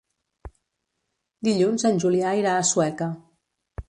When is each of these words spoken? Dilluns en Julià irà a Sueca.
Dilluns 1.47 1.85
en 1.89 1.99
Julià 2.05 2.31
irà 2.39 2.55
a 2.55 2.65
Sueca. 2.71 3.11